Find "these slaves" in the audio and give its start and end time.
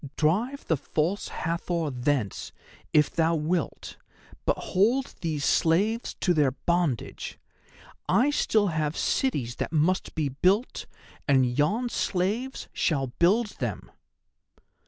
5.21-6.15